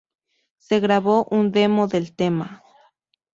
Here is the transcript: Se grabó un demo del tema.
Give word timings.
Se 0.57 0.79
grabó 0.79 1.25
un 1.29 1.51
demo 1.51 1.87
del 1.87 2.15
tema. 2.15 2.63